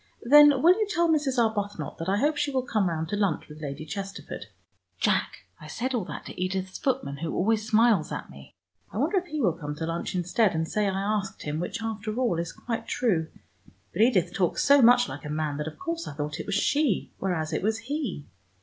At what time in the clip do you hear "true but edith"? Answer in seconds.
12.87-14.33